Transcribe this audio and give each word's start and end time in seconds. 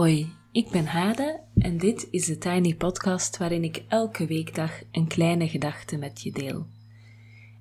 Hoi, 0.00 0.32
ik 0.52 0.70
ben 0.70 0.86
Hade 0.86 1.40
en 1.54 1.78
dit 1.78 2.08
is 2.10 2.26
de 2.26 2.38
Tiny 2.38 2.74
Podcast 2.74 3.36
waarin 3.36 3.64
ik 3.64 3.84
elke 3.88 4.26
weekdag 4.26 4.82
een 4.90 5.06
kleine 5.06 5.48
gedachte 5.48 5.96
met 5.96 6.20
je 6.22 6.32
deel. 6.32 6.66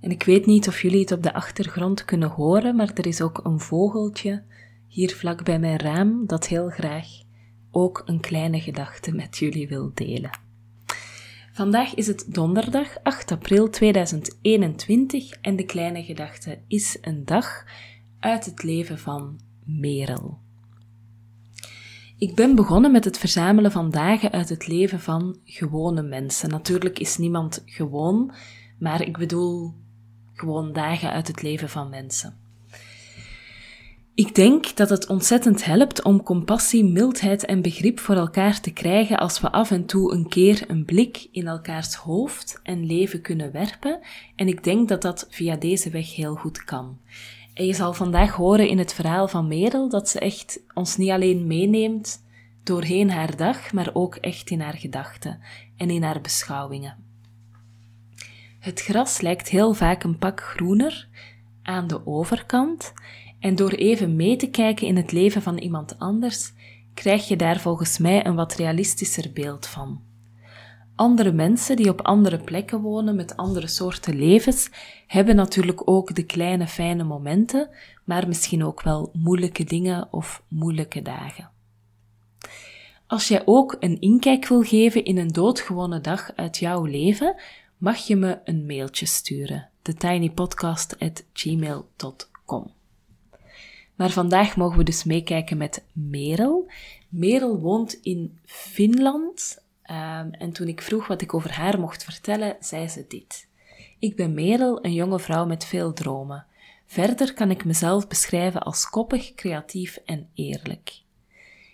En 0.01 0.11
ik 0.11 0.23
weet 0.23 0.45
niet 0.45 0.67
of 0.67 0.81
jullie 0.81 0.99
het 0.99 1.11
op 1.11 1.23
de 1.23 1.33
achtergrond 1.33 2.05
kunnen 2.05 2.29
horen, 2.29 2.75
maar 2.75 2.91
er 2.93 3.05
is 3.05 3.21
ook 3.21 3.39
een 3.43 3.59
vogeltje 3.59 4.43
hier 4.87 5.15
vlak 5.15 5.43
bij 5.43 5.59
mijn 5.59 5.79
raam 5.79 6.28
dat 6.28 6.47
heel 6.47 6.69
graag 6.69 7.07
ook 7.71 8.04
een 8.05 8.19
kleine 8.19 8.59
gedachte 8.59 9.11
met 9.11 9.37
jullie 9.37 9.67
wil 9.67 9.92
delen. 9.93 10.39
Vandaag 11.51 11.93
is 11.95 12.07
het 12.07 12.25
donderdag 12.33 13.03
8 13.03 13.31
april 13.31 13.69
2021 13.69 15.31
en 15.31 15.56
de 15.56 15.65
kleine 15.65 16.03
gedachte 16.03 16.59
is 16.67 16.97
een 17.01 17.25
dag 17.25 17.65
uit 18.19 18.45
het 18.45 18.64
leven 18.64 19.00
van 19.00 19.39
Merel. 19.64 20.47
Ik 22.19 22.36
ben 22.36 22.55
begonnen 22.55 22.91
met 22.91 23.05
het 23.05 23.18
verzamelen 23.18 23.71
van 23.71 23.91
dagen 23.91 24.32
uit 24.32 24.50
het 24.50 24.68
leven 24.68 25.00
van 25.00 25.37
gewone 25.43 26.01
mensen. 26.01 26.50
Natuurlijk 26.50 27.00
is 27.00 27.18
niemand 27.18 27.64
gewoon, 27.65 28.32
maar 28.79 29.01
ik 29.01 29.18
bedoel 29.18 29.73
gewoon 30.33 30.73
dagen 30.73 31.11
uit 31.11 31.28
het 31.28 31.42
leven 31.42 31.69
van 31.69 31.89
mensen. 31.89 32.38
Ik 34.14 34.36
denk 34.36 34.75
dat 34.75 34.89
het 34.89 35.08
ontzettend 35.08 35.66
helpt 35.66 36.03
om 36.03 36.23
compassie, 36.23 36.83
mildheid 36.83 37.45
en 37.45 37.61
begrip 37.61 38.00
voor 38.00 38.16
elkaar 38.16 38.62
te 38.62 38.72
krijgen 38.72 39.17
als 39.17 39.40
we 39.40 39.52
af 39.52 39.72
en 39.72 39.86
toe 39.86 40.14
een 40.14 40.28
keer 40.28 40.64
een 40.67 40.86
blik 40.86 41.28
in 41.31 41.47
elkaars 41.47 41.95
hoofd 41.95 42.59
en 42.64 42.86
leven 42.86 43.22
kunnen 43.22 43.52
werpen. 43.52 44.00
En 44.36 44.47
ik 44.47 44.64
denk 44.64 44.88
dat 44.88 45.02
dat 45.02 45.28
via 45.30 45.56
deze 45.56 45.90
weg 45.90 46.16
heel 46.16 46.36
goed 46.36 46.64
kan. 46.64 46.97
En 47.60 47.66
je 47.66 47.74
zal 47.74 47.94
vandaag 47.94 48.32
horen 48.32 48.68
in 48.68 48.78
het 48.78 48.94
verhaal 48.94 49.28
van 49.28 49.48
Merel 49.48 49.90
dat 49.90 50.10
ze 50.10 50.20
echt 50.20 50.60
ons 50.74 50.98
niet 50.98 51.10
alleen 51.10 51.48
meeneemt 51.48 52.24
doorheen 52.64 53.10
haar 53.10 53.36
dag, 53.36 53.74
maar 53.74 53.90
ook 53.94 54.16
echt 54.16 54.50
in 54.50 54.62
haar 54.62 54.78
gedachten 54.78 55.40
en 55.78 55.90
in 55.90 56.04
haar 56.04 56.22
beschouwingen. 56.22 56.98
Het 58.60 58.82
gras 58.82 59.22
lijkt 59.22 59.50
heel 59.50 59.74
vaak 59.74 60.04
een 60.04 60.18
pak 60.18 60.42
groener 60.42 61.08
aan 61.64 61.88
de 61.88 62.08
overkant, 62.08 62.94
en 63.40 63.56
door 63.56 63.72
even 63.72 64.16
mee 64.16 64.36
te 64.36 64.50
kijken 64.50 64.88
in 64.88 64.96
het 64.96 65.12
leven 65.12 65.42
van 65.42 65.58
iemand 65.58 66.00
anders, 66.00 66.54
krijg 66.94 67.28
je 67.28 67.36
daar 67.36 67.60
volgens 67.60 67.98
mij 67.98 68.26
een 68.26 68.36
wat 68.36 68.56
realistischer 68.56 69.32
beeld 69.34 69.68
van. 69.68 70.09
Andere 71.00 71.31
mensen 71.31 71.75
die 71.75 71.89
op 71.89 72.02
andere 72.02 72.38
plekken 72.38 72.81
wonen 72.81 73.16
met 73.16 73.38
andere 73.38 73.67
soorten 73.67 74.16
levens, 74.16 74.69
hebben 75.08 75.36
natuurlijk 75.36 75.89
ook 75.89 76.16
de 76.16 76.23
kleine 76.23 76.67
fijne 76.67 77.03
momenten, 77.03 77.69
maar 78.03 78.28
misschien 78.28 78.64
ook 78.64 78.81
wel 78.81 79.09
moeilijke 79.14 79.64
dingen 79.64 80.08
of 80.11 80.44
moeilijke 80.47 81.02
dagen. 81.02 81.50
Als 83.08 83.28
jij 83.28 83.41
ook 83.45 83.75
een 83.80 84.00
inkijk 84.00 84.47
wil 84.47 84.61
geven 84.61 85.03
in 85.03 85.17
een 85.17 85.28
doodgewone 85.28 86.02
dag 86.02 86.31
uit 86.36 86.58
jouw 86.58 86.86
leven, 86.86 87.36
mag 87.78 87.97
je 87.97 88.16
me 88.16 88.39
een 88.44 88.66
mailtje 88.66 89.06
sturen. 89.06 89.69
thetinypodcast.gmail.com 89.81 92.72
Maar 93.95 94.09
vandaag 94.09 94.56
mogen 94.56 94.78
we 94.78 94.84
dus 94.84 95.03
meekijken 95.03 95.58
met 95.58 95.86
Merel. 95.94 96.72
Merel 97.09 97.59
woont 97.59 97.94
in 97.94 98.39
Finland 98.45 99.67
um, 99.90 100.32
en 100.32 100.52
toen 100.52 100.68
ik 100.68 100.82
vroeg 100.82 101.08
wat 101.08 101.22
ik 101.22 101.34
over 101.34 101.52
haar 101.52 101.80
mocht 101.80 102.03
vertellen, 102.03 102.56
zei 102.59 102.88
ze 102.88 103.06
dit. 103.08 103.47
Ik 104.00 104.16
ben 104.16 104.34
Merel, 104.34 104.86
een 104.86 104.94
jonge 104.94 105.19
vrouw 105.19 105.46
met 105.46 105.66
veel 105.66 105.94
dromen. 105.94 106.46
Verder 106.86 107.34
kan 107.34 107.52
ik 107.52 107.66
mezelf 107.66 108.08
beschrijven 108.08 108.62
als 108.62 108.90
koppig, 108.90 109.34
creatief 109.34 110.00
en 110.06 110.30
eerlijk. 110.34 111.02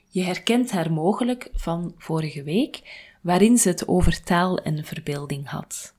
Je 0.09 0.23
herkent 0.23 0.71
haar 0.71 0.91
mogelijk 0.91 1.49
van 1.53 1.93
vorige 1.97 2.43
week, 2.43 2.81
waarin 3.21 3.57
ze 3.57 3.69
het 3.69 3.87
over 3.87 4.23
taal 4.23 4.57
en 4.57 4.85
verbeelding 4.85 5.47
had. 5.47 5.93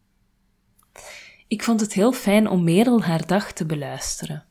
Ik 1.49 1.63
vond 1.63 1.81
het 1.81 1.93
heel 1.93 2.13
fijn 2.13 2.49
om 2.49 2.65
Merel 2.65 3.03
haar 3.03 3.27
dag 3.27 3.53
te 3.53 3.67
beluisteren. 3.67 4.45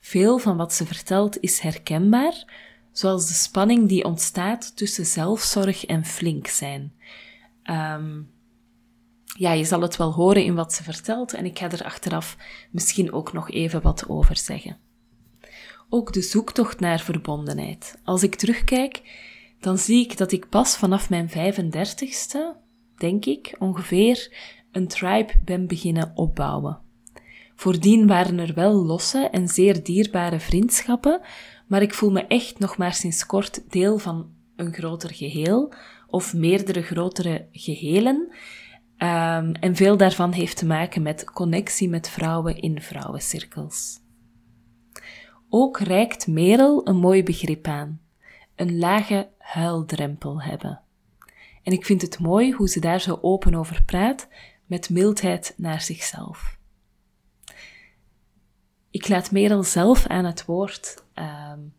Veel 0.00 0.38
van 0.38 0.56
wat 0.56 0.72
ze 0.72 0.86
vertelt 0.86 1.40
is 1.40 1.58
herkenbaar, 1.58 2.44
zoals 2.98 3.26
de 3.26 3.34
spanning 3.34 3.88
die 3.88 4.04
ontstaat 4.04 4.76
tussen 4.76 5.06
zelfzorg 5.06 5.84
en 5.84 6.04
flink 6.04 6.46
zijn. 6.46 6.92
Um, 7.70 8.30
ja, 9.38 9.52
je 9.52 9.64
zal 9.64 9.80
het 9.80 9.96
wel 9.96 10.12
horen 10.12 10.44
in 10.44 10.54
wat 10.54 10.72
ze 10.72 10.82
vertelt 10.82 11.34
en 11.34 11.44
ik 11.44 11.58
ga 11.58 11.70
er 11.70 11.84
achteraf 11.84 12.36
misschien 12.70 13.12
ook 13.12 13.32
nog 13.32 13.50
even 13.50 13.82
wat 13.82 14.08
over 14.08 14.36
zeggen. 14.36 14.78
Ook 15.88 16.12
de 16.12 16.22
zoektocht 16.22 16.80
naar 16.80 17.00
verbondenheid. 17.00 17.98
Als 18.04 18.22
ik 18.22 18.34
terugkijk, 18.34 19.02
dan 19.60 19.78
zie 19.78 20.04
ik 20.04 20.16
dat 20.16 20.32
ik 20.32 20.48
pas 20.48 20.76
vanaf 20.76 21.10
mijn 21.10 21.30
35ste, 21.30 22.38
denk 22.96 23.24
ik, 23.24 23.56
ongeveer, 23.58 24.32
een 24.72 24.88
tribe 24.88 25.32
ben 25.44 25.66
beginnen 25.66 26.12
opbouwen. 26.14 26.78
Voordien 27.54 28.06
waren 28.06 28.38
er 28.38 28.54
wel 28.54 28.84
losse 28.84 29.28
en 29.30 29.48
zeer 29.48 29.82
dierbare 29.82 30.40
vriendschappen, 30.40 31.20
maar 31.66 31.82
ik 31.82 31.94
voel 31.94 32.10
me 32.10 32.26
echt 32.26 32.58
nog 32.58 32.76
maar 32.76 32.94
sinds 32.94 33.26
kort 33.26 33.70
deel 33.70 33.98
van 33.98 34.34
een 34.56 34.74
groter 34.74 35.14
geheel 35.14 35.72
of 36.06 36.34
meerdere 36.34 36.82
grotere 36.82 37.48
gehelen. 37.52 38.16
Um, 38.98 39.52
en 39.52 39.74
veel 39.74 39.96
daarvan 39.96 40.32
heeft 40.32 40.56
te 40.56 40.66
maken 40.66 41.02
met 41.02 41.24
connectie 41.24 41.88
met 41.88 42.08
vrouwen 42.08 42.56
in 42.60 42.80
vrouwencirkels. 42.80 44.00
Ook 45.48 45.78
reikt 45.78 46.26
Merel 46.26 46.88
een 46.88 46.96
mooi 46.96 47.22
begrip 47.22 47.66
aan: 47.66 48.00
een 48.54 48.78
lage 48.78 49.28
huildrempel 49.38 50.42
hebben. 50.42 50.80
En 51.62 51.72
ik 51.72 51.84
vind 51.84 52.02
het 52.02 52.18
mooi 52.18 52.52
hoe 52.52 52.68
ze 52.68 52.80
daar 52.80 53.00
zo 53.00 53.18
open 53.22 53.54
over 53.54 53.82
praat, 53.84 54.28
met 54.66 54.90
mildheid 54.90 55.54
naar 55.56 55.80
zichzelf. 55.80 56.58
Ik 58.90 59.08
laat 59.08 59.30
Merel 59.30 59.62
zelf 59.62 60.06
aan 60.06 60.24
het 60.24 60.44
woord 60.44 61.04
um, 61.18 61.74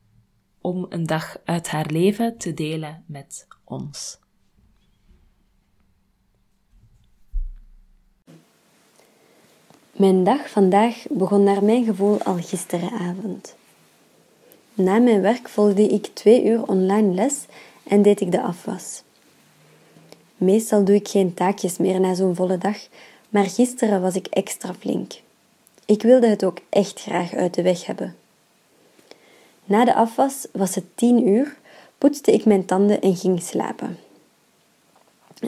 om 0.62 0.86
een 0.90 1.06
dag 1.06 1.38
uit 1.46 1.68
haar 1.68 1.86
leven 1.86 2.38
te 2.38 2.54
delen 2.54 3.04
met 3.08 3.48
ons. 3.64 4.20
Mijn 9.92 10.24
dag 10.24 10.50
vandaag 10.50 11.06
begon 11.10 11.44
naar 11.44 11.64
mijn 11.64 11.86
gevoel 11.86 12.22
al 12.24 12.36
gisterenavond. 12.36 13.56
Na 14.74 15.00
mijn 15.00 15.22
werk 15.22 15.50
volgde 15.50 15.88
ik 15.88 16.06
twee 16.06 16.46
uur 16.46 16.68
online 16.68 17.14
les 17.14 17.46
en 17.84 18.02
deed 18.02 18.22
ik 18.22 18.32
de 18.32 18.42
afwas. 18.42 19.04
Meestal 20.36 20.84
doe 20.84 20.96
ik 20.96 21.08
geen 21.08 21.34
taakjes 21.34 21.78
meer 21.78 22.00
na 22.00 22.14
zo'n 22.14 22.36
volle 22.36 22.58
dag, 22.58 22.78
maar 23.30 23.46
gisteren 23.46 24.02
was 24.02 24.16
ik 24.16 24.28
extra 24.28 24.74
flink. 24.74 25.14
Ik 25.86 26.02
wilde 26.02 26.28
het 26.28 26.44
ook 26.44 26.60
echt 26.70 27.00
graag 27.00 27.34
uit 27.34 27.54
de 27.54 27.62
weg 27.62 27.86
hebben. 27.86 28.16
Na 29.68 29.86
de 29.86 29.94
afwas 29.94 30.48
was 30.52 30.76
het 30.76 30.86
tien 30.96 31.28
uur, 31.28 31.58
poetste 31.98 32.32
ik 32.32 32.46
mijn 32.46 32.66
tanden 32.66 33.02
en 33.02 33.16
ging 33.16 33.42
slapen. 33.42 33.98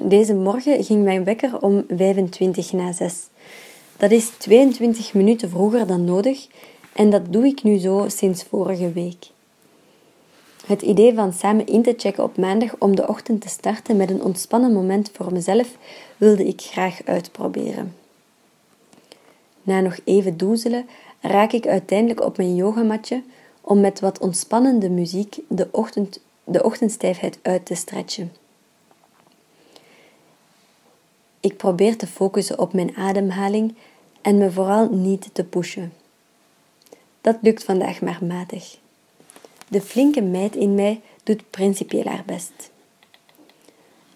Deze 0.04 0.34
morgen 0.34 0.84
ging 0.84 1.04
mijn 1.04 1.24
wekker 1.24 1.62
om 1.62 1.84
25 1.88 2.72
na 2.72 2.92
6. 2.92 3.28
Dat 3.98 4.12
is 4.12 4.30
22 4.38 5.14
minuten 5.14 5.50
vroeger 5.50 5.88
dan 5.88 6.04
nodig 6.04 6.48
en 6.94 7.10
dat 7.10 7.22
doe 7.34 7.46
ik 7.46 7.64
nu 7.64 7.78
zo 7.78 8.06
sinds 8.08 8.44
vorige 8.44 8.92
week. 8.92 9.28
Het 10.66 10.82
idee 10.82 11.14
van 11.14 11.34
samen 11.34 11.66
in 11.68 11.82
te 11.84 11.94
checken 11.98 12.24
op 12.24 12.38
maandag 12.38 12.76
om 12.80 12.96
de 12.96 13.08
ochtend 13.08 13.42
te 13.42 13.50
starten 13.50 13.98
met 13.98 14.10
een 14.10 14.24
ontspannen 14.24 14.74
moment 14.74 15.12
voor 15.14 15.34
mezelf 15.34 15.78
wilde 16.18 16.48
ik 16.48 16.62
graag 16.62 17.02
uitproberen. 17.06 17.96
Na 19.62 19.80
nog 19.80 20.00
even 20.04 20.38
doezelen 20.38 20.86
raak 21.22 21.52
ik 21.52 21.68
uiteindelijk 21.68 22.26
op 22.26 22.38
mijn 22.38 22.56
yogamatje 22.56 23.22
om 23.70 23.80
met 23.80 24.00
wat 24.00 24.20
ontspannende 24.20 24.90
muziek 24.90 25.40
de, 25.48 25.68
ochtend, 25.72 26.20
de 26.44 26.64
ochtendstijfheid 26.64 27.40
uit 27.42 27.66
te 27.66 27.76
stretchen. 27.76 28.32
Ik 31.40 31.58
probeer 31.58 31.98
te 31.98 32.08
focussen 32.08 32.60
op 32.60 32.74
mijn 32.74 32.96
ademhaling 32.96 33.76
en 34.22 34.38
me 34.38 34.52
vooral 34.52 34.90
niet 34.90 35.30
te 35.34 35.44
pushen. 35.44 35.94
Dat 37.22 37.38
lukt 37.42 37.64
vandaag 37.64 38.02
maar 38.02 38.20
matig. 38.22 38.78
De 39.68 39.82
flinke 39.82 40.22
meid 40.22 40.56
in 40.56 40.76
mij 40.76 41.02
doet 41.24 41.50
principieel 41.50 42.06
haar 42.06 42.24
best. 42.26 42.72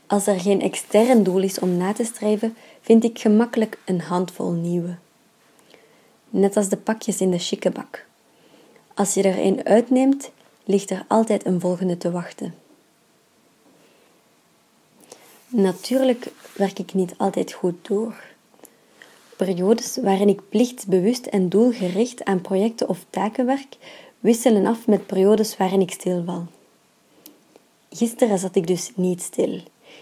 Als 0.08 0.28
er 0.28 0.40
geen 0.40 0.62
extern 0.62 1.24
doel 1.24 1.40
is 1.40 1.60
om 1.60 1.78
na 1.78 1.94
te 1.94 2.04
streven, 2.04 2.56
vind 2.82 3.04
ik 3.04 3.20
gemakkelijk 3.20 3.78
een 3.86 4.02
handvol 4.02 4.52
nieuwe. 4.52 4.96
Net 6.30 6.58
als 6.58 6.70
de 6.70 6.78
pakjes 6.78 7.22
in 7.22 7.32
de 7.32 7.40
chique 7.40 7.72
bak. 7.72 8.06
Als 8.94 9.14
je 9.14 9.24
er 9.24 9.40
een 9.40 9.66
uitneemt, 9.66 10.32
ligt 10.64 10.90
er 10.90 11.06
altijd 11.08 11.46
een 11.46 11.60
volgende 11.60 11.98
te 11.98 12.12
wachten. 12.12 12.56
Natuurlijk 15.48 16.32
werk 16.56 16.80
ik 16.80 16.94
niet 16.94 17.14
altijd 17.18 17.52
goed 17.52 17.88
door. 17.88 18.16
Periodes 19.38 19.98
waarin 20.02 20.28
ik 20.28 20.50
plichtsbewust 20.50 21.26
en 21.26 21.50
doelgericht 21.50 22.24
aan 22.24 22.42
projecten 22.42 22.90
of 22.90 23.06
taken 23.10 23.46
werk, 23.46 23.78
wisselen 24.20 24.66
af 24.66 24.88
met 24.88 25.06
periodes 25.06 25.58
waarin 25.58 25.82
ik 25.82 25.92
stilval. 25.92 26.46
Gisteren 27.90 28.40
zat 28.40 28.56
ik 28.56 28.68
dus 28.68 28.92
niet 28.96 29.22
stil. 29.22 29.62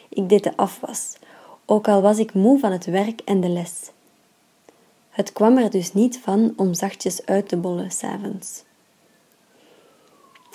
Ik 0.10 0.30
deed 0.30 0.44
de 0.44 0.58
afwas, 0.58 1.18
ook 1.66 1.88
al 1.88 2.02
was 2.02 2.18
ik 2.18 2.34
moe 2.34 2.60
van 2.60 2.72
het 2.72 2.86
werk 2.86 3.22
en 3.26 3.42
de 3.42 3.50
les. 3.50 3.92
Het 5.10 5.34
kwam 5.34 5.58
er 5.58 5.70
dus 5.70 5.94
niet 5.94 6.20
van 6.20 6.54
om 6.56 6.74
zachtjes 6.74 7.26
uit 7.26 7.48
te 7.48 7.58
bollen 7.58 7.92
s'avonds. 7.92 8.64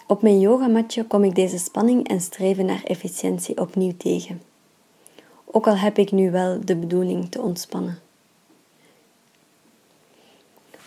Op 0.09 0.23
mijn 0.23 0.41
yogamatje 0.41 1.05
kom 1.05 1.25
ik 1.25 1.35
deze 1.35 1.59
spanning 1.59 2.09
en 2.09 2.21
streven 2.21 2.67
naar 2.67 2.83
efficiëntie 2.85 3.61
opnieuw 3.61 3.97
tegen. 3.97 4.43
Ook 5.45 5.67
al 5.67 5.77
heb 5.77 5.99
ik 5.99 6.13
nu 6.13 6.31
wel 6.31 6.61
de 6.65 6.77
bedoeling 6.77 7.31
te 7.31 7.41
ontspannen. 7.41 7.99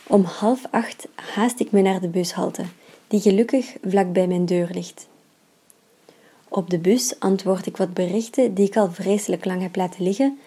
Om 0.07 0.23
half 0.23 0.65
acht 0.71 1.07
haast 1.15 1.59
ik 1.59 1.71
me 1.71 1.81
naar 1.81 2.01
de 2.01 2.07
bushalte, 2.07 2.63
die 3.07 3.21
gelukkig 3.21 3.75
vlak 3.83 4.13
bij 4.13 4.27
mijn 4.27 4.45
deur 4.45 4.69
ligt. 4.71 5.07
Op 6.47 6.69
de 6.69 6.79
bus 6.79 7.19
antwoord 7.19 7.65
ik 7.65 7.77
wat 7.77 7.93
berichten 7.93 8.53
die 8.53 8.67
ik 8.67 8.77
al 8.77 8.91
vreselijk 8.91 9.45
lang 9.45 9.61
heb 9.61 9.75
laten 9.75 10.03
liggen, 10.03 10.39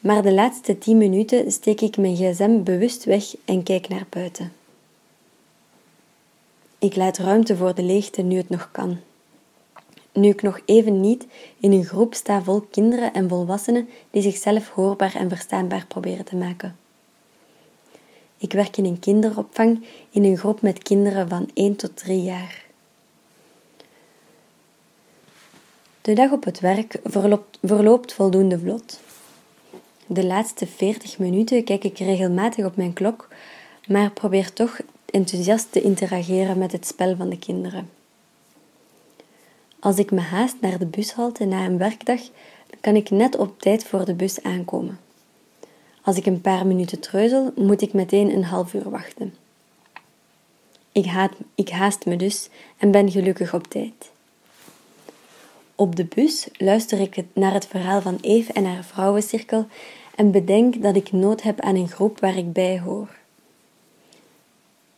maar 0.00 0.22
de 0.22 0.32
laatste 0.32 0.78
tien 0.78 0.98
minuten 0.98 1.52
steek 1.52 1.80
ik 1.80 1.96
mijn 1.96 2.16
gsm 2.16 2.62
bewust 2.62 3.04
weg 3.04 3.24
en 3.44 3.62
kijk 3.62 3.88
naar 3.88 4.06
buiten. 4.08 4.59
Ik 6.80 6.96
laat 6.96 7.18
ruimte 7.18 7.56
voor 7.56 7.74
de 7.74 7.82
leegte 7.82 8.22
nu 8.22 8.36
het 8.36 8.48
nog 8.48 8.68
kan. 8.72 8.98
Nu 10.12 10.28
ik 10.28 10.42
nog 10.42 10.60
even 10.64 11.00
niet 11.00 11.26
in 11.58 11.72
een 11.72 11.84
groep 11.84 12.14
sta 12.14 12.42
vol 12.42 12.60
kinderen 12.60 13.12
en 13.12 13.28
volwassenen 13.28 13.88
die 14.10 14.22
zichzelf 14.22 14.68
hoorbaar 14.68 15.14
en 15.14 15.28
verstaanbaar 15.28 15.86
proberen 15.86 16.24
te 16.24 16.36
maken. 16.36 16.76
Ik 18.36 18.52
werk 18.52 18.76
in 18.76 18.84
een 18.84 18.98
kinderopvang 18.98 19.84
in 20.10 20.24
een 20.24 20.36
groep 20.36 20.62
met 20.62 20.82
kinderen 20.82 21.28
van 21.28 21.50
1 21.54 21.76
tot 21.76 21.96
3 21.96 22.22
jaar. 22.22 22.64
De 26.00 26.12
dag 26.12 26.30
op 26.32 26.44
het 26.44 26.60
werk 26.60 27.00
verloopt, 27.04 27.58
verloopt 27.62 28.12
voldoende 28.12 28.58
vlot. 28.58 29.00
De 30.06 30.24
laatste 30.26 30.66
40 30.66 31.18
minuten 31.18 31.64
kijk 31.64 31.84
ik 31.84 31.98
regelmatig 31.98 32.64
op 32.64 32.76
mijn 32.76 32.92
klok, 32.92 33.28
maar 33.86 34.10
probeer 34.10 34.52
toch 34.52 34.80
enthousiast 35.10 35.72
te 35.72 35.82
interageren 35.82 36.58
met 36.58 36.72
het 36.72 36.86
spel 36.86 37.16
van 37.16 37.28
de 37.28 37.38
kinderen. 37.38 37.90
Als 39.80 39.96
ik 39.96 40.10
me 40.10 40.20
haast 40.20 40.56
naar 40.60 40.78
de 40.78 40.86
bushalte 40.86 41.44
na 41.44 41.64
een 41.64 41.78
werkdag, 41.78 42.20
kan 42.80 42.96
ik 42.96 43.10
net 43.10 43.36
op 43.36 43.60
tijd 43.60 43.84
voor 43.84 44.04
de 44.04 44.14
bus 44.14 44.42
aankomen. 44.42 44.98
Als 46.02 46.16
ik 46.16 46.26
een 46.26 46.40
paar 46.40 46.66
minuten 46.66 47.00
treuzel, 47.00 47.52
moet 47.56 47.82
ik 47.82 47.92
meteen 47.92 48.30
een 48.30 48.44
half 48.44 48.74
uur 48.74 48.90
wachten. 48.90 49.34
Ik, 50.92 51.04
haat, 51.04 51.32
ik 51.54 51.68
haast 51.68 52.06
me 52.06 52.16
dus 52.16 52.48
en 52.76 52.90
ben 52.90 53.10
gelukkig 53.10 53.54
op 53.54 53.66
tijd. 53.66 54.10
Op 55.74 55.96
de 55.96 56.04
bus 56.04 56.48
luister 56.56 57.00
ik 57.00 57.24
naar 57.32 57.52
het 57.52 57.66
verhaal 57.66 58.00
van 58.00 58.18
Eve 58.20 58.52
en 58.52 58.64
haar 58.64 58.84
vrouwencirkel 58.84 59.66
en 60.14 60.30
bedenk 60.30 60.82
dat 60.82 60.96
ik 60.96 61.12
nood 61.12 61.42
heb 61.42 61.60
aan 61.60 61.76
een 61.76 61.88
groep 61.88 62.20
waar 62.20 62.36
ik 62.36 62.52
bij 62.52 62.80
hoor. 62.80 63.19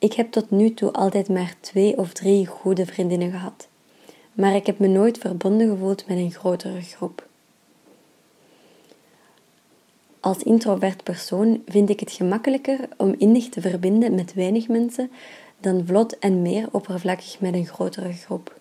Ik 0.03 0.13
heb 0.13 0.31
tot 0.31 0.51
nu 0.51 0.75
toe 0.75 0.93
altijd 0.93 1.29
maar 1.29 1.55
twee 1.61 1.99
of 1.99 2.13
drie 2.13 2.47
goede 2.47 2.87
vriendinnen 2.87 3.31
gehad, 3.31 3.69
maar 4.33 4.55
ik 4.55 4.67
heb 4.67 4.79
me 4.79 4.87
nooit 4.87 5.19
verbonden 5.19 5.69
gevoeld 5.69 6.07
met 6.07 6.17
een 6.17 6.33
grotere 6.33 6.81
groep. 6.81 7.27
Als 10.21 10.43
introvert 10.43 11.03
persoon 11.03 11.63
vind 11.67 11.91
ik 11.91 12.01
het 12.01 12.13
gemakkelijker 12.13 12.89
om 12.97 13.15
innig 13.19 13.49
te 13.49 13.61
verbinden 13.61 14.15
met 14.15 14.35
weinig 14.35 14.69
mensen 14.69 15.11
dan 15.59 15.87
vlot 15.87 16.19
en 16.19 16.43
meer 16.43 16.69
oppervlakkig 16.73 17.41
met 17.41 17.55
een 17.55 17.67
grotere 17.67 18.13
groep. 18.13 18.61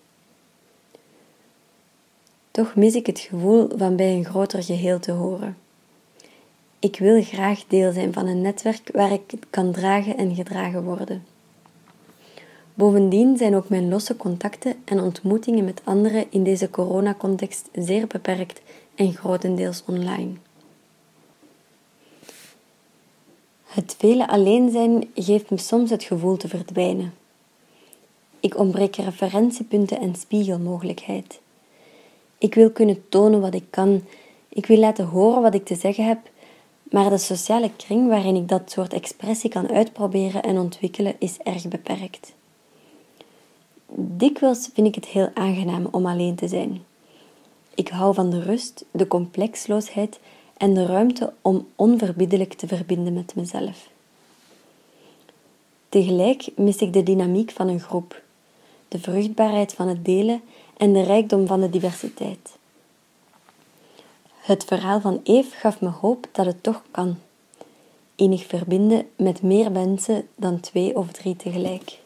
Toch 2.50 2.74
mis 2.74 2.94
ik 2.94 3.06
het 3.06 3.18
gevoel 3.18 3.68
van 3.76 3.96
bij 3.96 4.14
een 4.14 4.24
groter 4.24 4.62
geheel 4.62 4.98
te 4.98 5.12
horen. 5.12 5.56
Ik 6.78 6.98
wil 6.98 7.22
graag 7.22 7.64
deel 7.66 7.92
zijn 7.92 8.12
van 8.12 8.26
een 8.26 8.40
netwerk 8.40 8.90
waar 8.92 9.12
ik 9.12 9.32
kan 9.50 9.72
dragen 9.72 10.16
en 10.16 10.34
gedragen 10.34 10.84
worden. 10.84 11.31
Bovendien 12.74 13.36
zijn 13.36 13.56
ook 13.56 13.68
mijn 13.68 13.88
losse 13.88 14.16
contacten 14.16 14.74
en 14.84 15.00
ontmoetingen 15.00 15.64
met 15.64 15.80
anderen 15.84 16.26
in 16.30 16.44
deze 16.44 16.70
coronacontext 16.70 17.68
zeer 17.72 18.06
beperkt 18.06 18.60
en 18.94 19.12
grotendeels 19.12 19.82
online. 19.86 20.30
Het 23.64 23.94
vele 23.98 24.28
alleen 24.28 24.70
zijn 24.70 25.10
geeft 25.14 25.50
me 25.50 25.58
soms 25.58 25.90
het 25.90 26.04
gevoel 26.04 26.36
te 26.36 26.48
verdwijnen. 26.48 27.14
Ik 28.40 28.58
ontbreek 28.58 28.96
referentiepunten 28.96 30.00
en 30.00 30.14
spiegelmogelijkheid. 30.14 31.40
Ik 32.38 32.54
wil 32.54 32.70
kunnen 32.70 33.08
tonen 33.08 33.40
wat 33.40 33.54
ik 33.54 33.64
kan. 33.70 34.02
Ik 34.48 34.66
wil 34.66 34.78
laten 34.78 35.06
horen 35.06 35.42
wat 35.42 35.54
ik 35.54 35.64
te 35.64 35.74
zeggen 35.74 36.06
heb. 36.06 36.18
Maar 36.82 37.10
de 37.10 37.18
sociale 37.18 37.70
kring 37.76 38.08
waarin 38.08 38.36
ik 38.36 38.48
dat 38.48 38.70
soort 38.70 38.92
expressie 38.92 39.50
kan 39.50 39.68
uitproberen 39.68 40.42
en 40.42 40.58
ontwikkelen 40.58 41.14
is 41.18 41.38
erg 41.38 41.68
beperkt. 41.68 42.34
Dikwijls 43.94 44.70
vind 44.74 44.86
ik 44.86 44.94
het 44.94 45.06
heel 45.06 45.30
aangenaam 45.34 45.88
om 45.90 46.06
alleen 46.06 46.34
te 46.34 46.48
zijn. 46.48 46.84
Ik 47.74 47.88
hou 47.88 48.14
van 48.14 48.30
de 48.30 48.42
rust, 48.42 48.84
de 48.90 49.06
complexloosheid 49.06 50.20
en 50.56 50.74
de 50.74 50.86
ruimte 50.86 51.32
om 51.42 51.66
onverbiddelijk 51.76 52.52
te 52.52 52.66
verbinden 52.66 53.12
met 53.12 53.34
mezelf. 53.34 53.88
Tegelijk 55.88 56.48
mis 56.56 56.76
ik 56.76 56.92
de 56.92 57.02
dynamiek 57.02 57.50
van 57.50 57.68
een 57.68 57.80
groep, 57.80 58.22
de 58.88 58.98
vruchtbaarheid 58.98 59.72
van 59.72 59.88
het 59.88 60.04
delen 60.04 60.42
en 60.76 60.92
de 60.92 61.02
rijkdom 61.02 61.46
van 61.46 61.60
de 61.60 61.70
diversiteit. 61.70 62.56
Het 64.36 64.64
verhaal 64.64 65.00
van 65.00 65.20
Eve 65.24 65.56
gaf 65.56 65.80
me 65.80 65.88
hoop 65.88 66.28
dat 66.32 66.46
het 66.46 66.62
toch 66.62 66.82
kan. 66.90 67.16
Enig 68.16 68.46
verbinden 68.46 69.06
met 69.16 69.42
meer 69.42 69.72
mensen 69.72 70.28
dan 70.34 70.60
twee 70.60 70.96
of 70.96 71.12
drie 71.12 71.36
tegelijk. 71.36 72.01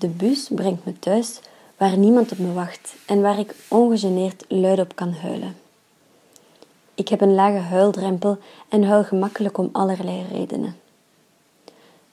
De 0.00 0.08
bus 0.08 0.48
brengt 0.54 0.84
me 0.84 0.98
thuis 0.98 1.40
waar 1.76 1.96
niemand 1.96 2.32
op 2.32 2.38
me 2.38 2.52
wacht 2.52 2.94
en 3.06 3.20
waar 3.20 3.38
ik 3.38 3.54
ongegeneerd 3.68 4.44
luid 4.48 4.80
op 4.80 4.94
kan 4.94 5.12
huilen. 5.12 5.56
Ik 6.94 7.08
heb 7.08 7.20
een 7.20 7.34
lage 7.34 7.58
huildrempel 7.58 8.38
en 8.68 8.84
huil 8.84 9.04
gemakkelijk 9.04 9.58
om 9.58 9.68
allerlei 9.72 10.24
redenen. 10.32 10.76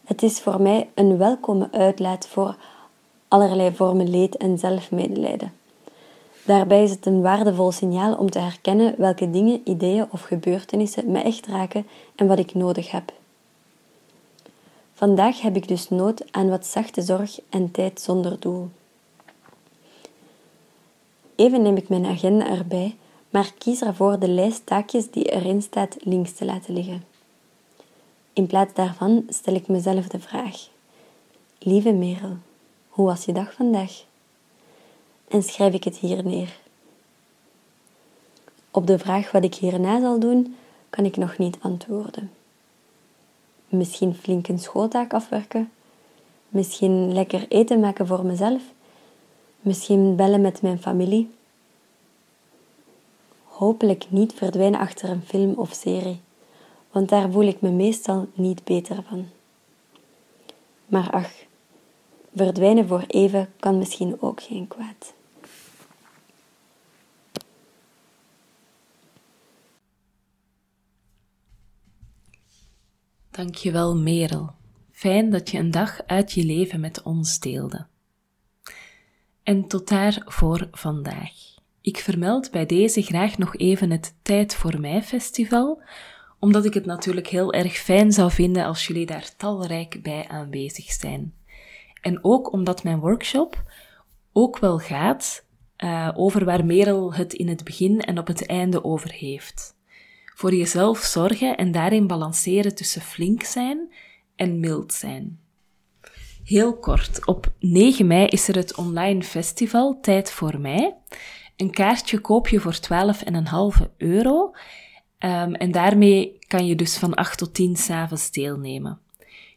Het 0.03 0.23
is 0.23 0.39
voor 0.39 0.61
mij 0.61 0.89
een 0.93 1.17
welkome 1.17 1.67
uitlaat 1.71 2.27
voor 2.27 2.55
allerlei 3.27 3.75
vormen 3.75 4.09
leed 4.09 4.37
en 4.37 4.57
zelfmedelijden. 4.57 5.53
Daarbij 6.45 6.83
is 6.83 6.91
het 6.91 7.05
een 7.05 7.21
waardevol 7.21 7.71
signaal 7.71 8.15
om 8.15 8.29
te 8.29 8.39
herkennen 8.39 8.95
welke 8.97 9.29
dingen, 9.29 9.61
ideeën 9.63 10.07
of 10.11 10.21
gebeurtenissen 10.21 11.11
me 11.11 11.21
echt 11.21 11.47
raken 11.47 11.87
en 12.15 12.27
wat 12.27 12.39
ik 12.39 12.53
nodig 12.53 12.91
heb. 12.91 13.13
Vandaag 14.97 15.41
heb 15.41 15.55
ik 15.55 15.67
dus 15.67 15.89
nood 15.89 16.31
aan 16.31 16.49
wat 16.49 16.65
zachte 16.65 17.01
zorg 17.01 17.39
en 17.49 17.71
tijd 17.71 18.01
zonder 18.01 18.39
doel. 18.39 18.69
Even 21.35 21.61
neem 21.61 21.75
ik 21.77 21.89
mijn 21.89 22.05
agenda 22.05 22.47
erbij, 22.47 22.95
maar 23.29 23.53
kies 23.57 23.81
ervoor 23.81 24.19
de 24.19 24.29
lijst 24.29 24.65
taakjes 24.65 25.11
die 25.11 25.31
erin 25.31 25.61
staat 25.61 25.95
links 25.99 26.31
te 26.31 26.45
laten 26.45 26.73
liggen. 26.73 27.03
In 28.33 28.47
plaats 28.47 28.73
daarvan 28.73 29.25
stel 29.29 29.53
ik 29.53 29.67
mezelf 29.67 30.07
de 30.07 30.19
vraag: 30.19 30.67
Lieve 31.59 31.91
Merel, 31.91 32.37
hoe 32.89 33.05
was 33.05 33.25
je 33.25 33.33
dag 33.33 33.53
vandaag? 33.53 34.03
En 35.27 35.43
schrijf 35.43 35.73
ik 35.73 35.83
het 35.83 35.97
hier 35.97 36.25
neer. 36.25 36.59
Op 38.71 38.87
de 38.87 38.99
vraag 38.99 39.31
wat 39.31 39.43
ik 39.43 39.55
hierna 39.55 39.99
zal 39.99 40.19
doen, 40.19 40.55
kan 40.89 41.05
ik 41.05 41.17
nog 41.17 41.37
niet 41.37 41.57
antwoorden. 41.61 42.31
Misschien 43.67 44.15
flink 44.15 44.47
een 44.47 44.59
schooltaak 44.59 45.13
afwerken, 45.13 45.71
misschien 46.49 47.13
lekker 47.13 47.45
eten 47.49 47.79
maken 47.79 48.07
voor 48.07 48.25
mezelf, 48.25 48.61
misschien 49.61 50.15
bellen 50.15 50.41
met 50.41 50.61
mijn 50.61 50.79
familie. 50.79 51.29
Hopelijk 53.43 54.05
niet 54.09 54.33
verdwijnen 54.33 54.79
achter 54.79 55.09
een 55.09 55.23
film 55.25 55.53
of 55.53 55.73
serie 55.73 56.19
want 56.97 57.09
daar 57.09 57.31
voel 57.31 57.43
ik 57.43 57.61
me 57.61 57.69
meestal 57.69 58.27
niet 58.33 58.63
beter 58.63 59.03
van. 59.09 59.27
Maar 60.85 61.11
ach, 61.11 61.31
verdwijnen 62.35 62.87
voor 62.87 63.03
even 63.07 63.53
kan 63.59 63.77
misschien 63.77 64.21
ook 64.21 64.41
geen 64.41 64.67
kwaad. 64.67 65.13
Dankjewel 73.37 73.97
Merel. 73.97 74.49
Fijn 74.91 75.29
dat 75.29 75.49
je 75.49 75.57
een 75.57 75.71
dag 75.71 76.01
uit 76.05 76.31
je 76.31 76.43
leven 76.43 76.79
met 76.79 77.03
ons 77.03 77.39
deelde. 77.39 77.85
En 79.43 79.67
tot 79.67 79.87
daar 79.87 80.21
voor 80.25 80.67
vandaag. 80.71 81.31
Ik 81.81 81.97
vermeld 81.97 82.51
bij 82.51 82.65
deze 82.65 83.01
graag 83.01 83.37
nog 83.37 83.55
even 83.55 83.91
het 83.91 84.15
Tijd 84.21 84.55
voor 84.55 84.79
mij 84.79 85.03
festival, 85.03 85.81
omdat 86.39 86.65
ik 86.65 86.73
het 86.73 86.85
natuurlijk 86.85 87.27
heel 87.27 87.53
erg 87.53 87.77
fijn 87.77 88.11
zou 88.11 88.31
vinden 88.31 88.65
als 88.65 88.87
jullie 88.87 89.05
daar 89.05 89.35
talrijk 89.35 89.99
bij 90.03 90.27
aanwezig 90.27 90.91
zijn. 90.91 91.33
En 92.01 92.23
ook 92.23 92.51
omdat 92.51 92.83
mijn 92.83 92.99
workshop 92.99 93.63
ook 94.33 94.59
wel 94.59 94.79
gaat 94.79 95.45
uh, 95.77 96.09
over 96.15 96.45
waar 96.45 96.65
Merel 96.65 97.13
het 97.13 97.33
in 97.33 97.47
het 97.47 97.63
begin 97.63 97.99
en 97.99 98.19
op 98.19 98.27
het 98.27 98.45
einde 98.45 98.83
over 98.83 99.11
heeft. 99.11 99.76
Voor 100.37 100.53
jezelf 100.53 100.99
zorgen 100.99 101.57
en 101.57 101.71
daarin 101.71 102.07
balanceren 102.07 102.75
tussen 102.75 103.01
flink 103.01 103.43
zijn 103.43 103.93
en 104.35 104.59
mild 104.59 104.93
zijn. 104.93 105.39
Heel 106.43 106.79
kort, 106.79 107.25
op 107.25 107.53
9 107.59 108.07
mei 108.07 108.27
is 108.27 108.47
er 108.47 108.55
het 108.55 108.75
online 108.75 109.23
festival 109.23 109.99
Tijd 110.01 110.31
voor 110.31 110.59
mij. 110.59 110.95
Een 111.55 111.71
kaartje 111.71 112.19
koop 112.19 112.47
je 112.47 112.59
voor 112.59 112.79
12,5 113.81 113.87
euro. 113.97 114.51
Um, 115.19 115.55
en 115.55 115.71
daarmee 115.71 116.37
kan 116.47 116.65
je 116.67 116.75
dus 116.75 116.97
van 116.97 117.13
8 117.13 117.37
tot 117.37 117.53
10 117.53 117.75
s'avonds 117.75 118.31
deelnemen. 118.31 118.99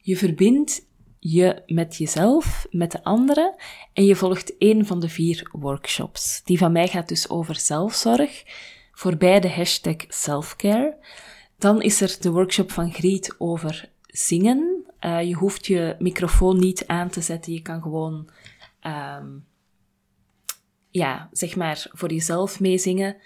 Je 0.00 0.16
verbindt 0.16 0.86
je 1.18 1.62
met 1.66 1.96
jezelf, 1.96 2.66
met 2.70 2.92
de 2.92 3.04
anderen 3.04 3.54
en 3.92 4.04
je 4.04 4.16
volgt 4.16 4.56
één 4.58 4.86
van 4.86 5.00
de 5.00 5.08
vier 5.08 5.48
workshops. 5.52 6.42
Die 6.44 6.58
van 6.58 6.72
mij 6.72 6.88
gaat 6.88 7.08
dus 7.08 7.28
over 7.28 7.56
zelfzorg, 7.56 8.42
voorbij 9.00 9.40
de 9.40 9.50
hashtag 9.50 9.96
selfcare. 10.08 10.96
Dan 11.58 11.82
is 11.82 12.00
er 12.00 12.16
de 12.20 12.30
workshop 12.30 12.70
van 12.70 12.92
Griet 12.92 13.34
over 13.38 13.90
zingen. 14.06 14.84
Uh, 15.00 15.22
je 15.22 15.34
hoeft 15.34 15.66
je 15.66 15.96
microfoon 15.98 16.58
niet 16.58 16.86
aan 16.86 17.08
te 17.08 17.20
zetten, 17.20 17.52
je 17.52 17.62
kan 17.62 17.82
gewoon, 17.82 18.30
um, 19.20 19.46
ja, 20.90 21.28
zeg 21.32 21.56
maar, 21.56 21.86
voor 21.92 22.12
jezelf 22.12 22.60
meezingen. 22.60 23.16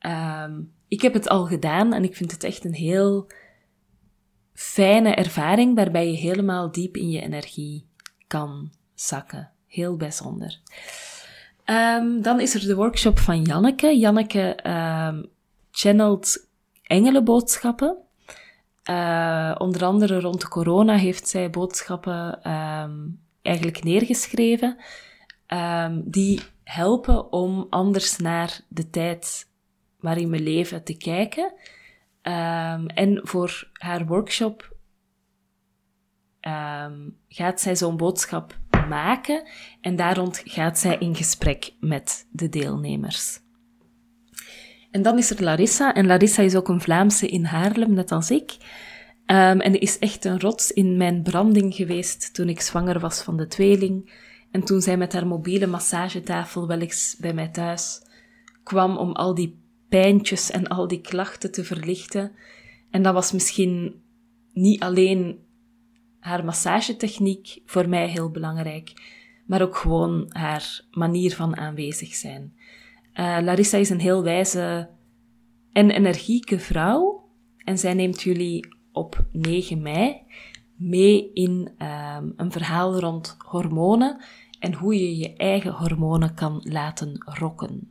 Um, 0.00 0.72
ik 0.88 1.02
heb 1.02 1.12
het 1.12 1.28
al 1.28 1.46
gedaan 1.46 1.92
en 1.92 2.04
ik 2.04 2.16
vind 2.16 2.30
het 2.30 2.44
echt 2.44 2.64
een 2.64 2.74
heel 2.74 3.30
fijne 4.52 5.14
ervaring 5.14 5.74
waarbij 5.74 6.10
je 6.10 6.16
helemaal 6.16 6.72
diep 6.72 6.96
in 6.96 7.10
je 7.10 7.20
energie 7.20 7.86
kan 8.26 8.72
zakken. 8.94 9.50
Heel 9.66 9.96
bijzonder. 9.96 10.60
Um, 11.66 12.22
dan 12.22 12.40
is 12.40 12.54
er 12.54 12.60
de 12.60 12.74
workshop 12.74 13.18
van 13.18 13.42
Janneke. 13.42 13.98
Janneke 13.98 14.58
um, 14.66 15.26
channelt 15.70 16.48
engelenboodschappen. 16.82 17.96
Uh, 18.90 19.54
onder 19.58 19.84
andere 19.84 20.20
rond 20.20 20.48
corona 20.48 20.96
heeft 20.96 21.28
zij 21.28 21.50
boodschappen 21.50 22.50
um, 22.52 23.20
eigenlijk 23.42 23.82
neergeschreven. 23.82 24.76
die 26.04 26.40
helpen 26.64 27.32
om 27.32 27.66
anders 27.70 28.16
naar 28.16 28.60
de 28.68 28.90
tijd 28.90 29.48
waarin 30.00 30.30
we 30.30 30.40
leven 30.40 30.84
te 30.84 30.96
kijken. 30.96 31.52
En 32.86 33.20
voor 33.22 33.70
haar 33.72 34.06
workshop 34.06 34.76
gaat 37.28 37.60
zij 37.60 37.76
zo'n 37.76 37.96
boodschap 37.96 38.58
maken 38.84 39.42
en 39.80 39.96
daar 39.96 40.16
rond 40.16 40.42
gaat 40.44 40.78
zij 40.78 40.96
in 40.98 41.16
gesprek 41.16 41.72
met 41.80 42.26
de 42.30 42.48
deelnemers. 42.48 43.38
En 44.90 45.02
dan 45.02 45.18
is 45.18 45.30
er 45.30 45.42
Larissa, 45.42 45.94
en 45.94 46.06
Larissa 46.06 46.42
is 46.42 46.54
ook 46.54 46.68
een 46.68 46.80
Vlaamse 46.80 47.28
in 47.28 47.44
Haarlem, 47.44 47.94
net 47.94 48.12
als 48.12 48.30
ik. 48.30 48.56
Um, 49.26 49.60
en 49.60 49.80
is 49.80 49.98
echt 49.98 50.24
een 50.24 50.40
rots 50.40 50.70
in 50.70 50.96
mijn 50.96 51.22
branding 51.22 51.74
geweest 51.74 52.34
toen 52.34 52.48
ik 52.48 52.60
zwanger 52.60 53.00
was 53.00 53.22
van 53.22 53.36
de 53.36 53.46
tweeling. 53.46 54.12
En 54.50 54.64
toen 54.64 54.80
zij 54.80 54.96
met 54.96 55.12
haar 55.12 55.26
mobiele 55.26 55.66
massagetafel 55.66 56.66
wel 56.66 56.78
eens 56.78 57.16
bij 57.20 57.34
mij 57.34 57.48
thuis 57.48 58.02
kwam 58.62 58.96
om 58.96 59.12
al 59.12 59.34
die 59.34 59.58
pijntjes 59.88 60.50
en 60.50 60.66
al 60.66 60.88
die 60.88 61.00
klachten 61.00 61.52
te 61.52 61.64
verlichten. 61.64 62.32
En 62.90 63.02
dat 63.02 63.14
was 63.14 63.32
misschien 63.32 64.02
niet 64.52 64.82
alleen 64.82 65.38
haar 66.24 66.44
massagetechniek 66.44 67.62
voor 67.66 67.88
mij 67.88 68.08
heel 68.08 68.30
belangrijk, 68.30 68.92
maar 69.46 69.62
ook 69.62 69.76
gewoon 69.76 70.26
haar 70.28 70.84
manier 70.90 71.34
van 71.34 71.56
aanwezig 71.56 72.14
zijn. 72.14 72.54
Uh, 73.14 73.38
Larissa 73.42 73.78
is 73.78 73.90
een 73.90 74.00
heel 74.00 74.22
wijze 74.22 74.88
en 75.72 75.90
energieke 75.90 76.58
vrouw 76.58 77.28
en 77.64 77.78
zij 77.78 77.94
neemt 77.94 78.22
jullie 78.22 78.76
op 78.92 79.24
9 79.32 79.82
mei 79.82 80.20
mee 80.76 81.32
in 81.32 81.70
um, 81.78 82.32
een 82.36 82.52
verhaal 82.52 82.98
rond 82.98 83.36
hormonen 83.38 84.24
en 84.58 84.74
hoe 84.74 84.94
je 84.94 85.16
je 85.16 85.36
eigen 85.36 85.72
hormonen 85.72 86.34
kan 86.34 86.60
laten 86.64 87.22
rokken. 87.24 87.90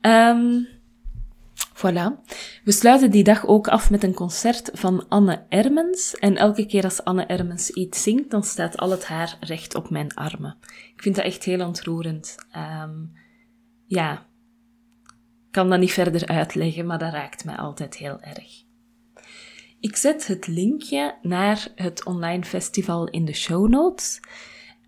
Um, 0.00 0.66
voilà. 1.80 2.22
We 2.64 2.72
sluiten 2.72 3.10
die 3.10 3.24
dag 3.24 3.46
ook 3.46 3.68
af 3.68 3.90
met 3.90 4.02
een 4.02 4.14
concert 4.14 4.70
van 4.72 5.08
Anne 5.08 5.44
Ermens. 5.48 6.14
En 6.14 6.36
elke 6.36 6.66
keer 6.66 6.84
als 6.84 7.04
Anne 7.04 7.26
Ermens 7.26 7.70
iets 7.70 8.02
zingt, 8.02 8.30
dan 8.30 8.42
staat 8.42 8.76
al 8.76 8.90
het 8.90 9.04
haar 9.04 9.36
recht 9.40 9.74
op 9.74 9.90
mijn 9.90 10.14
armen. 10.14 10.56
Ik 10.94 11.02
vind 11.02 11.16
dat 11.16 11.24
echt 11.24 11.44
heel 11.44 11.66
ontroerend. 11.66 12.34
Um, 12.82 13.12
ja, 13.86 14.12
ik 15.46 15.50
kan 15.50 15.70
dat 15.70 15.80
niet 15.80 15.92
verder 15.92 16.26
uitleggen, 16.26 16.86
maar 16.86 16.98
dat 16.98 17.12
raakt 17.12 17.44
mij 17.44 17.56
altijd 17.56 17.96
heel 17.96 18.20
erg. 18.20 18.64
Ik 19.80 19.96
zet 19.96 20.26
het 20.26 20.46
linkje 20.46 21.18
naar 21.22 21.68
het 21.74 22.04
online 22.04 22.44
festival 22.44 23.08
in 23.08 23.24
de 23.24 23.34
show 23.34 23.68
notes. 23.68 24.20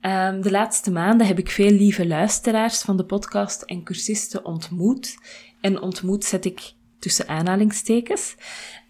Um, 0.00 0.42
de 0.42 0.50
laatste 0.50 0.90
maanden 0.90 1.26
heb 1.26 1.38
ik 1.38 1.50
veel 1.50 1.70
lieve 1.70 2.06
luisteraars 2.06 2.80
van 2.80 2.96
de 2.96 3.04
podcast 3.04 3.62
en 3.62 3.82
cursisten 3.82 4.44
ontmoet. 4.44 5.16
En 5.61 5.80
ontmoet 5.80 6.25
zet 6.25 6.44
ik 6.44 6.72
tussen 7.02 7.28
aanhalingstekens. 7.28 8.35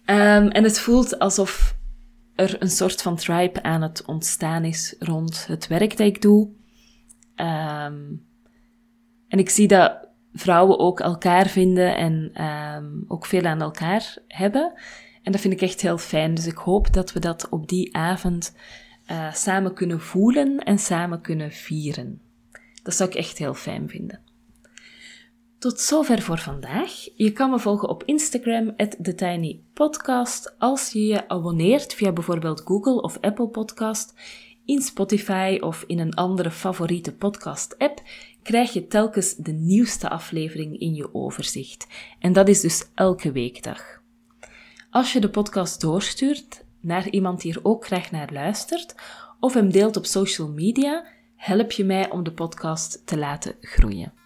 Um, 0.05 0.47
en 0.47 0.63
het 0.63 0.79
voelt 0.79 1.19
alsof 1.19 1.75
er 2.35 2.61
een 2.61 2.69
soort 2.69 3.01
van 3.01 3.15
tribe 3.15 3.63
aan 3.63 3.81
het 3.81 4.05
ontstaan 4.05 4.63
is 4.63 4.95
rond 4.99 5.47
het 5.47 5.67
werk 5.67 5.97
dat 5.97 6.07
ik 6.07 6.21
doe. 6.21 6.49
Um, 7.35 8.25
en 9.27 9.39
ik 9.39 9.49
zie 9.49 9.67
dat 9.67 10.07
vrouwen 10.33 10.79
ook 10.79 10.99
elkaar 10.99 11.47
vinden 11.47 11.95
en 11.97 12.43
um, 12.43 13.05
ook 13.07 13.25
veel 13.25 13.43
aan 13.43 13.61
elkaar 13.61 14.17
hebben. 14.27 14.73
En 15.23 15.31
dat 15.31 15.41
vind 15.41 15.53
ik 15.53 15.61
echt 15.61 15.81
heel 15.81 15.97
fijn. 15.97 16.33
Dus 16.33 16.47
ik 16.47 16.57
hoop 16.57 16.93
dat 16.93 17.13
we 17.13 17.19
dat 17.19 17.49
op 17.49 17.67
die 17.67 17.95
avond 17.95 18.55
uh, 19.11 19.33
samen 19.33 19.73
kunnen 19.73 20.01
voelen 20.01 20.57
en 20.57 20.79
samen 20.79 21.21
kunnen 21.21 21.51
vieren. 21.51 22.21
Dat 22.83 22.95
zou 22.95 23.09
ik 23.09 23.15
echt 23.15 23.37
heel 23.37 23.53
fijn 23.53 23.89
vinden. 23.89 24.19
Tot 25.63 25.79
zover 25.79 26.21
voor 26.21 26.37
vandaag. 26.37 26.91
Je 27.15 27.31
kan 27.31 27.49
me 27.49 27.59
volgen 27.59 27.89
op 27.89 28.03
Instagram, 28.03 28.75
TheTinyPodcast. 28.75 30.55
Als 30.59 30.91
je 30.91 31.05
je 31.05 31.29
abonneert 31.29 31.93
via 31.93 32.11
bijvoorbeeld 32.11 32.61
Google 32.65 33.01
of 33.01 33.17
Apple 33.21 33.47
Podcast, 33.47 34.13
in 34.65 34.81
Spotify 34.81 35.57
of 35.61 35.83
in 35.87 35.99
een 35.99 36.13
andere 36.13 36.51
favoriete 36.51 37.13
podcast-app, 37.13 38.01
krijg 38.41 38.73
je 38.73 38.87
telkens 38.87 39.35
de 39.35 39.51
nieuwste 39.51 40.09
aflevering 40.09 40.79
in 40.79 40.95
je 40.95 41.13
overzicht. 41.13 41.87
En 42.19 42.33
dat 42.33 42.47
is 42.47 42.61
dus 42.61 42.85
elke 42.93 43.31
weekdag. 43.31 44.01
Als 44.89 45.13
je 45.13 45.19
de 45.19 45.29
podcast 45.29 45.81
doorstuurt, 45.81 46.63
naar 46.79 47.09
iemand 47.09 47.41
die 47.41 47.53
er 47.53 47.59
ook 47.63 47.85
graag 47.85 48.11
naar 48.11 48.29
luistert, 48.33 48.95
of 49.39 49.53
hem 49.53 49.71
deelt 49.71 49.97
op 49.97 50.05
social 50.05 50.47
media, 50.47 51.05
help 51.35 51.71
je 51.71 51.83
mij 51.83 52.09
om 52.09 52.23
de 52.23 52.33
podcast 52.33 53.01
te 53.05 53.17
laten 53.17 53.55
groeien. 53.61 54.22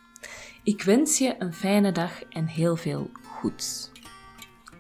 Ik 0.68 0.82
wens 0.82 1.18
je 1.18 1.36
een 1.40 1.54
fijne 1.54 1.92
dag 1.92 2.24
en 2.24 2.48
heel 2.48 2.76
veel 2.76 3.10
goeds. 3.24 3.92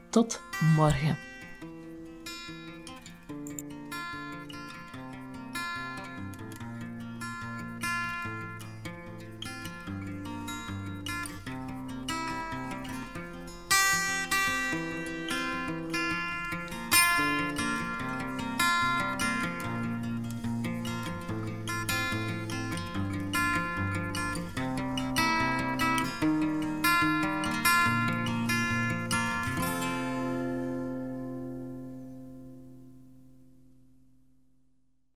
Tot 0.10 0.42
morgen. 0.76 1.27